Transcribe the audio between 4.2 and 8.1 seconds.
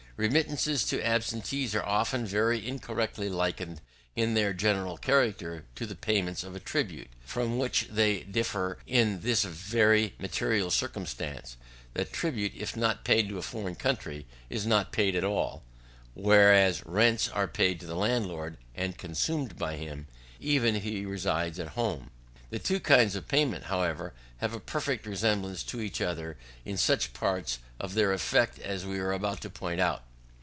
their general character to the payment of a tribute; from which